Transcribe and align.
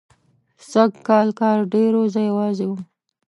سږکال 0.71 1.27
کار 1.39 1.59
ډېر 1.73 1.91
و، 1.97 2.01
زه 2.13 2.21
یوازې 2.29 2.65
وم. 2.67 2.81